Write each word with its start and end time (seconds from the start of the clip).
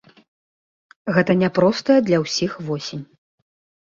Гэта 1.17 1.31
няпростая 1.43 1.99
для 2.07 2.17
ўсіх 2.25 2.51
восень. 2.71 3.05